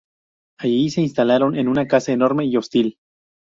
[0.57, 2.97] Allí se instalaron en una casa enorme y hostil.